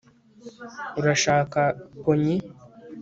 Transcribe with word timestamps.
urashaka 0.99 1.59
pony 2.01 2.35